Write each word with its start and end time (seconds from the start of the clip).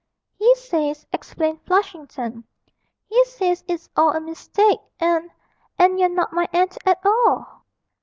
'He 0.39 0.55
says,' 0.55 1.05
explained 1.13 1.61
Flushington, 1.61 2.43
'he 3.05 3.23
says 3.25 3.63
it's 3.67 3.87
all 3.95 4.13
a 4.15 4.19
mistake, 4.19 4.79
and 4.99 5.29
and 5.77 5.99
you're 5.99 6.09
not 6.09 6.33
my 6.33 6.49
aunt 6.53 6.75
at 6.87 6.97
all!' 7.05 7.61